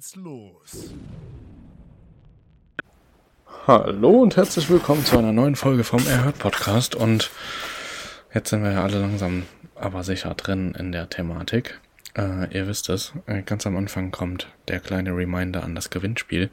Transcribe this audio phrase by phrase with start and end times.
[0.00, 0.94] geht's los.
[3.66, 6.94] Hallo und herzlich willkommen zu einer neuen Folge vom Erhört Podcast.
[6.94, 7.30] Und
[8.32, 9.42] jetzt sind wir ja alle langsam
[9.74, 11.80] aber sicher drin in der Thematik.
[12.16, 16.48] Äh, ihr wisst es, äh, ganz am Anfang kommt der kleine Reminder an das Gewinnspiel.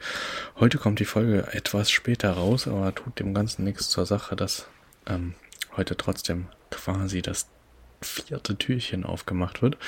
[0.60, 4.68] Heute kommt die Folge etwas später raus, aber tut dem Ganzen nichts zur Sache, dass
[5.06, 5.32] ähm,
[5.74, 7.48] heute trotzdem quasi das
[8.02, 9.78] vierte Türchen aufgemacht wird.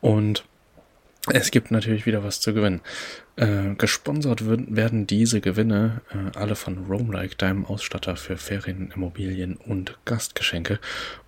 [0.00, 0.44] Und
[1.32, 2.80] es gibt natürlich wieder was zu gewinnen.
[3.36, 10.78] Äh, gesponsert werden diese Gewinne äh, alle von Roamlike, deinem Ausstatter für Ferienimmobilien und Gastgeschenke.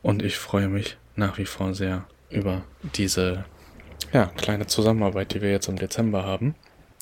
[0.02, 2.62] Und ich freue mich nach wie vor sehr über
[2.94, 3.44] diese
[4.12, 6.54] ja, kleine Zusammenarbeit, die wir jetzt im Dezember haben.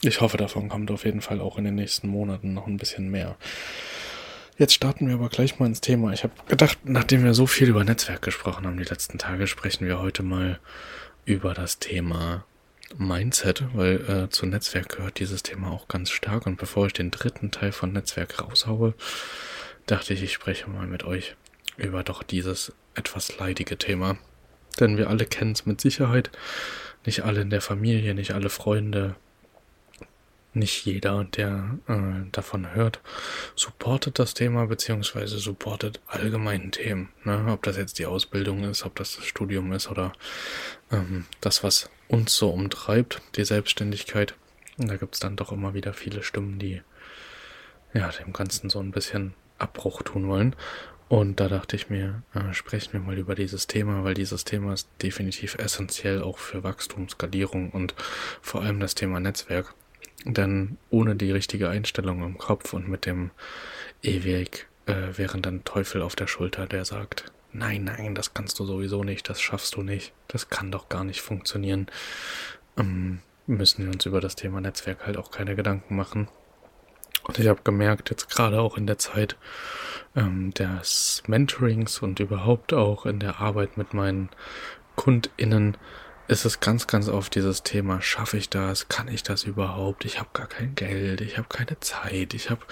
[0.03, 3.10] Ich hoffe, davon kommt auf jeden Fall auch in den nächsten Monaten noch ein bisschen
[3.10, 3.36] mehr.
[4.58, 6.12] Jetzt starten wir aber gleich mal ins Thema.
[6.12, 9.86] Ich habe gedacht, nachdem wir so viel über Netzwerk gesprochen haben die letzten Tage, sprechen
[9.86, 10.58] wir heute mal
[11.27, 12.44] über das Thema
[12.97, 16.47] Mindset, weil äh, zu Netzwerk gehört dieses Thema auch ganz stark.
[16.47, 18.95] Und bevor ich den dritten Teil von Netzwerk raushaue,
[19.87, 21.37] dachte ich, ich spreche mal mit euch
[21.77, 24.17] über doch dieses etwas leidige Thema.
[24.81, 26.31] Denn wir alle kennen es mit Sicherheit.
[27.05, 29.17] Nicht alle in der Familie, nicht alle Freunde,
[30.57, 33.01] nicht jeder, der äh, davon hört,
[33.55, 37.11] supportet das Thema beziehungsweise supportet allgemeinen Themen.
[37.25, 37.47] Ne?
[37.49, 40.12] Ob das jetzt die Ausbildung ist, ob das das Studium ist oder
[40.91, 44.34] ähm, das, was uns so umtreibt, die Selbstständigkeit.
[44.79, 46.83] Und da gibt es dann doch immer wieder viele Stimmen, die
[47.95, 50.56] ja dem Ganzen so ein bisschen Abbruch tun wollen.
[51.09, 54.72] Und da dachte ich mir, äh, sprechen wir mal über dieses Thema, weil dieses Thema
[54.75, 57.95] ist definitiv essentiell auch für Wachstum, Skalierung und
[58.43, 59.75] vor allem das Thema Netzwerk.
[60.28, 63.31] Denn ohne die richtige Einstellung im Kopf und mit dem
[64.03, 69.04] ewig äh, währenden Teufel auf der Schulter, der sagt, nein, nein, das kannst du sowieso
[69.04, 71.86] nicht, das schaffst du nicht, das kann doch gar nicht funktionieren,
[72.76, 76.26] ähm, müssen wir uns über das Thema Netzwerk halt auch keine Gedanken machen.
[77.22, 79.36] Und ich habe gemerkt, jetzt gerade auch in der Zeit
[80.16, 84.28] ähm, des Mentorings und überhaupt auch in der Arbeit mit meinen
[84.97, 85.76] KundInnen,
[86.28, 90.19] ist es ganz, ganz oft dieses Thema, schaffe ich das, kann ich das überhaupt, ich
[90.19, 92.62] habe gar kein Geld, ich habe keine Zeit, ich habe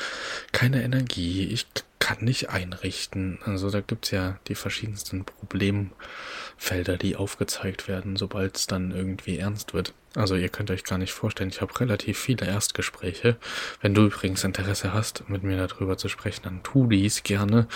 [0.53, 1.67] keine Energie, ich
[2.05, 3.39] kann nicht einrichten.
[3.47, 9.73] Also da gibt's ja die verschiedensten Problemfelder, die aufgezeigt werden, sobald es dann irgendwie ernst
[9.73, 9.95] wird.
[10.15, 13.37] Also ihr könnt euch gar nicht vorstellen, ich habe relativ viele Erstgespräche.
[13.81, 17.69] Wenn du übrigens Interesse hast, mit mir darüber zu sprechen, dann tu dies gerne,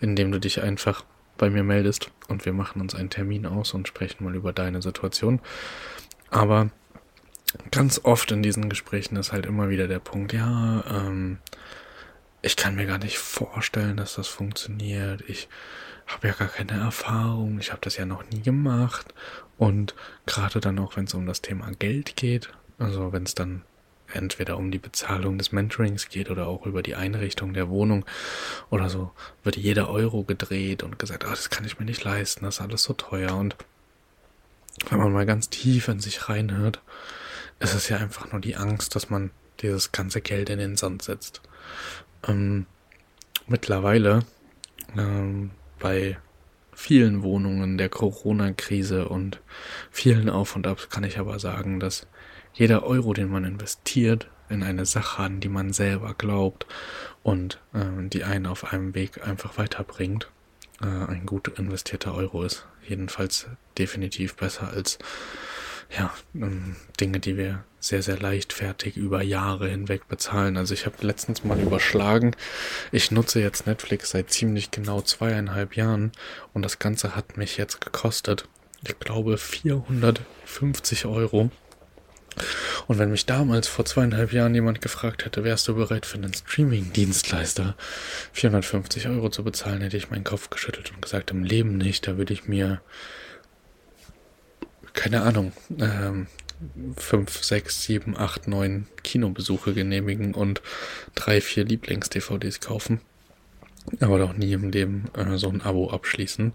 [0.00, 1.04] indem du dich einfach
[1.36, 4.82] bei mir meldest und wir machen uns einen Termin aus und sprechen mal über deine
[4.82, 5.40] Situation.
[6.30, 6.70] Aber
[7.70, 11.38] ganz oft in diesen Gesprächen ist halt immer wieder der Punkt, ja, ähm,
[12.42, 15.22] ich kann mir gar nicht vorstellen, dass das funktioniert.
[15.28, 15.48] Ich
[16.06, 19.12] habe ja gar keine Erfahrung, ich habe das ja noch nie gemacht.
[19.58, 19.94] Und
[20.26, 23.62] gerade dann auch, wenn es um das Thema Geld geht, also wenn es dann
[24.12, 28.04] entweder um die Bezahlung des Mentorings geht oder auch über die Einrichtung der Wohnung
[28.70, 29.12] oder so,
[29.44, 32.60] wird jeder Euro gedreht und gesagt, ah, das kann ich mir nicht leisten, das ist
[32.60, 33.36] alles so teuer.
[33.36, 33.56] Und
[34.90, 36.80] wenn man mal ganz tief in sich reinhört,
[37.60, 41.02] ist es ja einfach nur die Angst, dass man dieses ganze Geld in den Sand
[41.02, 41.40] setzt.
[42.26, 42.66] Ähm,
[43.46, 44.24] mittlerweile
[44.96, 46.18] ähm, bei
[46.72, 49.40] vielen Wohnungen der Corona-Krise und
[49.90, 52.06] vielen Auf und Abs kann ich aber sagen, dass
[52.52, 56.66] jeder Euro, den man investiert in eine Sache, an die man selber glaubt
[57.22, 60.30] und äh, die einen auf einem Weg einfach weiterbringt,
[60.80, 62.66] äh, ein gut investierter Euro ist.
[62.86, 64.98] Jedenfalls definitiv besser als
[65.96, 70.56] ja, ähm, Dinge, die wir sehr, sehr leichtfertig über Jahre hinweg bezahlen.
[70.56, 72.34] Also ich habe letztens mal überschlagen,
[72.90, 76.12] ich nutze jetzt Netflix seit ziemlich genau zweieinhalb Jahren
[76.52, 78.48] und das Ganze hat mich jetzt gekostet,
[78.86, 81.50] ich glaube, 450 Euro.
[82.88, 86.32] Und wenn mich damals vor zweieinhalb Jahren jemand gefragt hätte, wärst du bereit für einen
[86.32, 87.74] Streaming-Dienstleister
[88.32, 92.16] 450 Euro zu bezahlen, hätte ich meinen Kopf geschüttelt und gesagt, im Leben nicht, da
[92.16, 92.80] würde ich mir
[94.96, 96.26] keine Ahnung, ähm,
[96.96, 100.62] fünf, sechs, sieben, acht, neun Kinobesuche genehmigen und
[101.14, 103.00] drei, vier Lieblings-DVDs kaufen.
[104.00, 106.52] Aber doch nie im Leben äh, so ein Abo abschließen.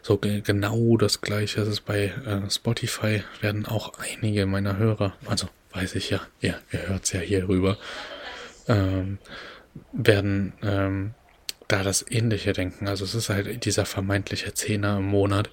[0.00, 5.12] So ge genau das gleiche ist es bei äh, Spotify, werden auch einige meiner Hörer,
[5.26, 7.78] also weiß ich ja, ja ihr hört's ja hier rüber,
[8.68, 9.18] ähm,
[9.92, 11.14] werden ähm,
[11.68, 12.88] da das Ähnliche denken.
[12.88, 15.50] Also es ist halt dieser vermeintliche Zehner im Monat,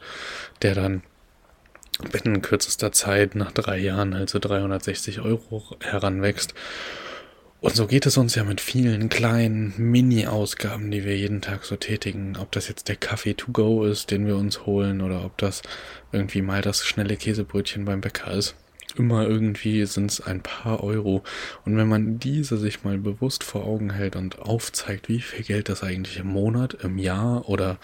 [0.61, 1.03] der dann
[2.11, 6.53] binnen kürzester Zeit nach drei Jahren also 360 Euro heranwächst.
[7.61, 11.75] Und so geht es uns ja mit vielen kleinen Mini-Ausgaben, die wir jeden Tag so
[11.75, 12.37] tätigen.
[12.37, 15.61] Ob das jetzt der Kaffee to go ist, den wir uns holen, oder ob das
[16.13, 18.55] irgendwie mal das schnelle Käsebrötchen beim Bäcker ist.
[18.95, 21.23] Immer irgendwie sind es ein paar Euro.
[21.65, 25.69] Und wenn man diese sich mal bewusst vor Augen hält und aufzeigt, wie viel Geld
[25.69, 27.77] das eigentlich im Monat, im Jahr oder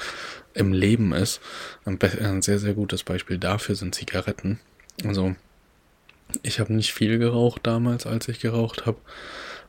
[0.54, 1.42] im Leben ist,
[1.86, 4.60] ein sehr, sehr gutes Beispiel dafür sind Zigaretten.
[5.04, 5.36] Also,
[6.42, 8.98] ich habe nicht viel geraucht damals, als ich geraucht habe.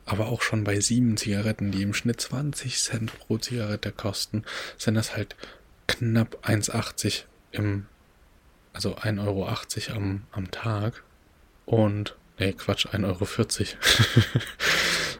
[0.05, 4.43] Aber auch schon bei sieben Zigaretten, die im Schnitt 20 Cent pro Zigarette kosten,
[4.77, 5.35] sind das halt
[5.87, 7.85] knapp 1,80 im,
[8.71, 9.49] also 1,80 Euro
[9.95, 11.03] am, am Tag.
[11.67, 13.25] Und, nee, Quatsch, 1,40 Euro.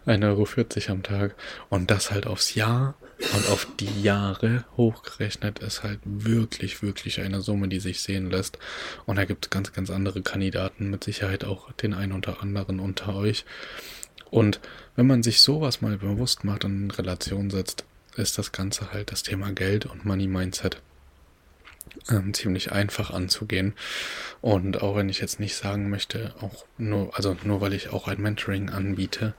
[0.06, 1.36] 1,40 Euro am Tag.
[1.70, 2.96] Und das halt aufs Jahr
[3.34, 8.58] und auf die Jahre hochgerechnet ist halt wirklich, wirklich eine Summe, die sich sehen lässt.
[9.06, 12.80] Und da gibt es ganz, ganz andere Kandidaten, mit Sicherheit auch den einen oder anderen
[12.80, 13.44] unter euch.
[14.30, 14.62] Und
[14.96, 17.84] wenn man sich sowas mal bewusst macht und in Relation setzt,
[18.16, 20.82] ist das Ganze halt das Thema Geld und Money Mindset
[22.10, 23.74] ähm, ziemlich einfach anzugehen.
[24.42, 28.08] Und auch wenn ich jetzt nicht sagen möchte, auch nur, also nur weil ich auch
[28.08, 29.34] ein Mentoring anbiete,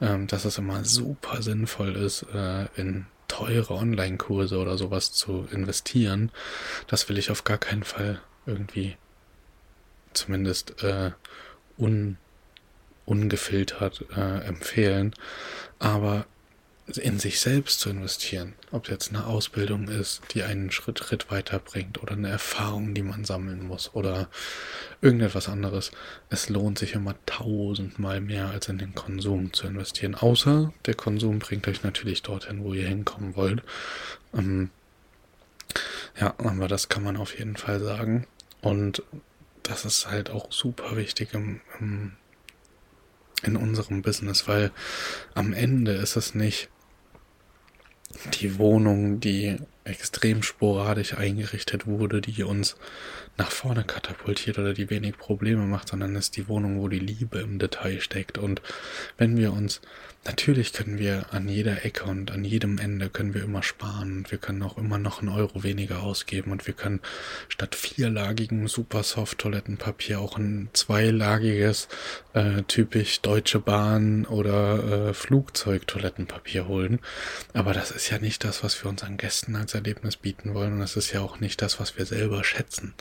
[0.00, 6.32] ähm, dass es immer super sinnvoll ist, äh, in teure Online-Kurse oder sowas zu investieren,
[6.86, 8.96] das will ich auf gar keinen Fall irgendwie
[10.14, 11.12] zumindest äh,
[11.78, 12.16] un,
[13.04, 15.14] ungefiltert äh, empfehlen.
[15.78, 16.26] Aber
[16.96, 22.02] in sich selbst zu investieren, ob jetzt eine Ausbildung ist, die einen Schritt, Schritt weiterbringt
[22.02, 24.30] oder eine Erfahrung, die man sammeln muss oder
[25.02, 25.90] irgendetwas anderes.
[26.30, 30.14] Es lohnt sich immer tausendmal mehr als in den Konsum zu investieren.
[30.14, 33.62] Außer der Konsum bringt euch natürlich dorthin, wo ihr hinkommen wollt.
[34.32, 34.70] Ähm,
[36.18, 38.26] ja, aber das kann man auf jeden Fall sagen.
[38.62, 39.02] Und
[39.62, 42.12] das ist halt auch super wichtig im, im
[43.44, 44.72] in unserem Business, weil
[45.34, 46.68] am Ende ist es nicht
[48.40, 49.56] die Wohnung, die
[49.88, 52.76] extrem sporadisch eingerichtet wurde, die uns
[53.36, 57.38] nach vorne katapultiert oder die wenig Probleme macht, sondern ist die Wohnung, wo die Liebe
[57.38, 58.38] im Detail steckt.
[58.38, 58.62] Und
[59.16, 59.80] wenn wir uns
[60.28, 64.30] Natürlich können wir an jeder Ecke und an jedem Ende können wir immer sparen und
[64.30, 67.00] wir können auch immer noch einen Euro weniger ausgeben und wir können
[67.48, 71.88] statt vierlagigem Supersoft Toilettenpapier auch ein zweilagiges
[72.34, 76.98] äh, typisch Deutsche Bahn oder äh, Flugzeug Toilettenpapier holen.
[77.54, 80.80] Aber das ist ja nicht das, was wir unseren Gästen als Erlebnis bieten wollen und
[80.80, 82.94] das ist ja auch nicht das, was wir selber schätzen.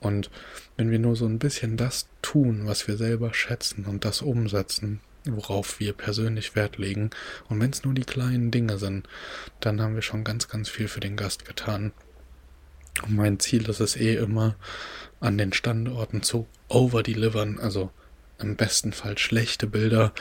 [0.00, 0.30] Und
[0.76, 5.00] wenn wir nur so ein bisschen das tun, was wir selber schätzen und das umsetzen,
[5.24, 7.10] worauf wir persönlich Wert legen.
[7.48, 9.08] Und wenn es nur die kleinen Dinge sind,
[9.60, 11.92] dann haben wir schon ganz, ganz viel für den Gast getan.
[13.02, 14.56] Und mein Ziel ist es eh immer,
[15.20, 17.90] an den Standorten zu overdelivern, also
[18.38, 20.12] im besten Fall schlechte Bilder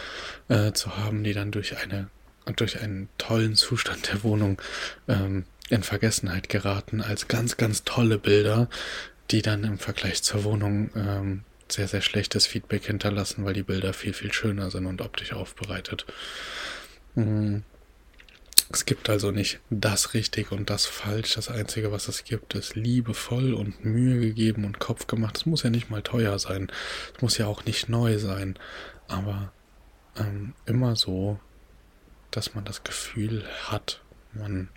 [0.47, 2.09] äh, zu haben, die dann durch eine
[2.55, 4.59] durch einen tollen Zustand der Wohnung
[5.07, 8.69] ähm, in Vergessenheit geraten, als ganz, ganz tolle Bilder,
[9.31, 13.93] die dann im Vergleich zur Wohnung ähm, sehr, sehr schlechtes Feedback hinterlassen, weil die Bilder
[13.93, 16.05] viel, viel schöner sind und optisch aufbereitet.
[17.15, 17.63] Mhm.
[18.73, 21.35] Es gibt also nicht das richtig und das falsch.
[21.35, 25.37] Das Einzige, was es gibt, ist liebevoll und Mühe gegeben und Kopf gemacht.
[25.37, 26.71] Es muss ja nicht mal teuer sein.
[27.15, 28.57] Es muss ja auch nicht neu sein.
[29.09, 29.51] Aber
[30.17, 31.37] ähm, immer so,
[32.31, 34.01] dass man das Gefühl hat,
[34.31, 34.69] man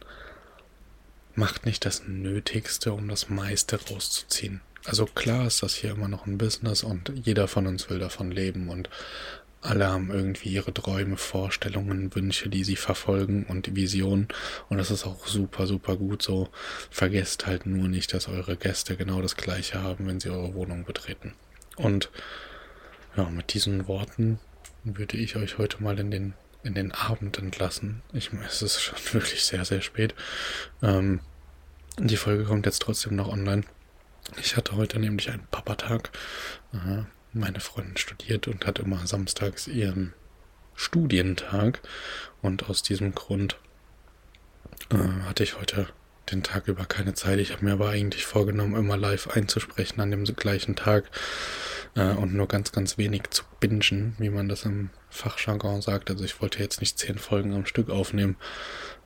[1.35, 4.61] macht nicht das Nötigste, um das meiste rauszuziehen.
[4.85, 8.31] Also klar ist das hier immer noch ein Business und jeder von uns will davon
[8.31, 8.91] leben und
[9.65, 14.29] alle haben irgendwie ihre Träume, Vorstellungen, Wünsche, die sie verfolgen und Visionen.
[14.69, 16.51] Und das ist auch super, super gut so.
[16.91, 20.85] Vergesst halt nur nicht, dass eure Gäste genau das gleiche haben, wenn sie eure Wohnung
[20.85, 21.33] betreten.
[21.77, 22.11] Und
[23.17, 24.39] ja, mit diesen Worten
[24.85, 26.35] würde ich euch heute mal in den,
[26.65, 28.03] in den Abend entlassen.
[28.13, 30.15] Ich es ist schon wirklich sehr, sehr spät.
[30.83, 31.21] Ähm,
[31.99, 33.63] die Folge kommt jetzt trotzdem noch online.
[34.41, 36.11] Ich hatte heute nämlich einen Papatag.
[37.33, 40.15] Meine Freundin studiert und hat immer samstags ihren
[40.75, 41.81] Studientag.
[42.43, 43.59] Und aus diesem Grund
[44.91, 45.89] äh, hatte ich heute
[46.31, 47.39] den Tag über keine Zeit.
[47.39, 51.05] Ich habe mir aber eigentlich vorgenommen, immer live einzusprechen an dem gleichen Tag
[51.95, 56.11] äh, und nur ganz, ganz wenig zu bingen, wie man das im Fachjargon sagt.
[56.11, 58.37] Also ich wollte jetzt nicht zehn Folgen am Stück aufnehmen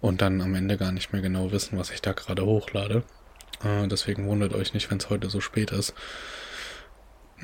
[0.00, 3.02] und dann am Ende gar nicht mehr genau wissen, was ich da gerade hochlade.
[3.62, 5.94] Äh, deswegen wundert euch nicht, wenn es heute so spät ist.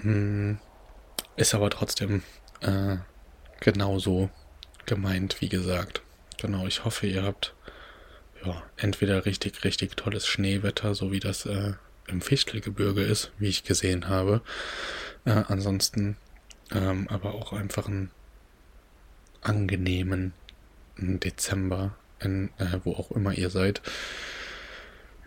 [0.03, 0.59] Hm,
[1.37, 2.23] ist aber trotzdem
[2.61, 2.97] äh,
[3.61, 4.31] genauso
[4.87, 6.03] gemeint, wie gesagt.
[6.41, 7.55] Genau, ich hoffe, ihr habt
[8.45, 11.75] ja, entweder richtig, richtig tolles Schneewetter, so wie das äh,
[12.07, 14.43] im Fichtelgebirge ist, wie ich gesehen habe.
[15.25, 16.17] Äh, ansonsten
[16.71, 18.11] ähm, aber auch einfach einen
[19.43, 20.33] angenehmen
[20.97, 23.83] Dezember, in, äh, wo auch immer ihr seid.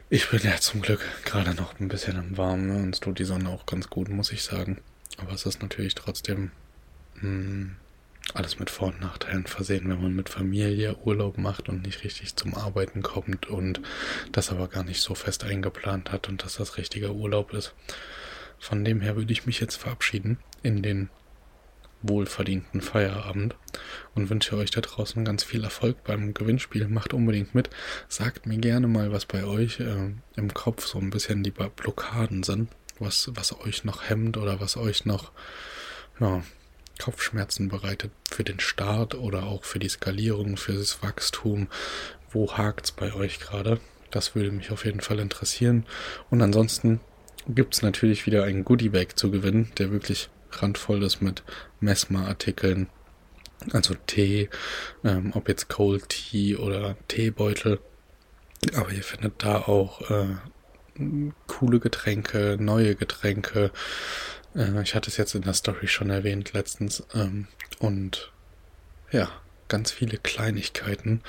[0.10, 2.78] Ich bin ja zum Glück gerade noch ein bisschen im Warmen ne?
[2.78, 4.80] und es tut die Sonne auch ganz gut, muss ich sagen.
[5.18, 6.52] aber es ist natürlich trotzdem
[7.16, 7.76] mh, hm,
[8.34, 12.36] alles mit Vor- und Nachteilen versehen, wenn man mit Familie Urlaub macht und nicht richtig
[12.36, 13.82] zum Arbeiten kommt und
[14.32, 17.74] das aber gar nicht so fest eingeplant hat und dass das richtiger Urlaub ist.
[18.60, 21.10] Von dem her würde ich mich jetzt verabschieden in den
[22.02, 23.56] wohlverdienten Feierabend
[24.16, 26.88] und wünsche euch da draußen ganz viel Erfolg beim Gewinnspiel.
[26.88, 27.70] Macht unbedingt mit.
[28.08, 32.44] Sagt mir gerne mal, was bei euch äh, im Kopf so ein bisschen die Blockaden
[32.44, 35.32] sind, was, was euch noch hemmt oder was euch noch
[36.20, 36.44] ja,
[37.00, 41.68] Kopfschmerzen bereitet für den Start oder auch für die Skalierung, für das Wachstum.
[42.32, 43.80] Wo hakt es bei euch gerade?
[44.12, 45.86] Das würde mich auf jeden Fall interessieren.
[46.30, 47.00] Und ansonsten
[47.48, 51.44] gibt es natürlich wieder einen Goodie-Bag zu gewinnen, der wirklich randvoll ist mit
[51.80, 52.88] Messmer-Artikeln,
[53.72, 54.50] also Tee,
[55.04, 57.80] ähm, ob jetzt Cold Tea oder Teebeutel.
[58.76, 60.36] Aber ihr findet da auch äh,
[61.48, 63.72] coole Getränke, neue Getränke.
[64.56, 67.04] Äh, ich hatte es jetzt in der Story schon erwähnt letztens.
[67.14, 67.48] Ähm,
[67.80, 68.32] und
[69.12, 69.30] ja,
[69.68, 71.22] ganz viele Kleinigkeiten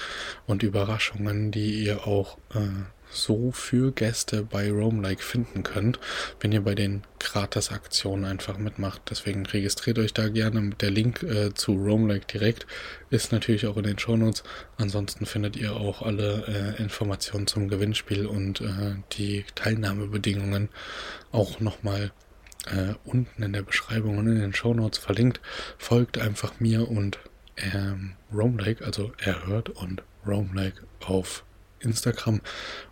[0.46, 2.68] und Überraschungen, die ihr auch äh,
[3.10, 5.98] so für Gäste bei Roamlike finden könnt,
[6.40, 9.02] wenn ihr bei den Gratis-Aktionen einfach mitmacht.
[9.10, 10.70] Deswegen registriert euch da gerne.
[10.80, 12.66] Der Link äh, zu Roamlike direkt
[13.10, 14.42] ist natürlich auch in den Shownotes.
[14.76, 20.68] Ansonsten findet ihr auch alle äh, Informationen zum Gewinnspiel und äh, die Teilnahmebedingungen
[21.32, 22.12] auch nochmal
[22.66, 25.40] äh, unten in der Beschreibung und in den Shownotes verlinkt.
[25.78, 27.18] Folgt einfach mir und
[27.56, 31.44] ähm, Roamlike, also erhört und Roamlike auf
[31.80, 32.40] Instagram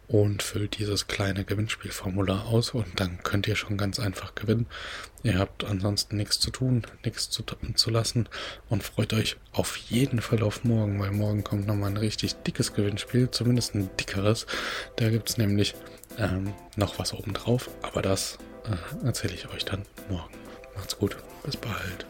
[0.09, 4.67] und füllt dieses kleine Gewinnspielformular aus und dann könnt ihr schon ganz einfach gewinnen.
[5.23, 8.29] Ihr habt ansonsten nichts zu tun, nichts zu, zu lassen
[8.69, 12.75] und freut euch auf jeden Fall auf morgen, weil morgen kommt nochmal ein richtig dickes
[12.75, 14.47] Gewinnspiel, zumindest ein dickeres.
[14.97, 15.75] Da gibt es nämlich
[16.19, 20.35] ähm, noch was obendrauf, aber das äh, erzähle ich euch dann morgen.
[20.77, 22.07] Macht's gut, bis bald.